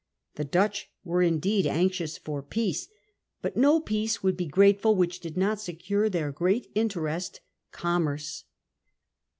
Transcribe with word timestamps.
The 0.33 0.43
Dutch 0.45 0.89
were 1.03 1.21
indeed 1.21 1.67
anxious 1.67 2.17
for 2.17 2.41
peace. 2.41 2.87
But 3.43 3.55
no 3.55 3.79
peace 3.79 4.23
would 4.23 4.35
be 4.35 4.47
grateful 4.47 4.95
which 4.95 5.19
did 5.19 5.37
not 5.37 5.61
secure 5.61 6.09
their 6.09 6.31
great 6.31 6.71
interest, 6.73 7.41
commerce. 7.71 8.45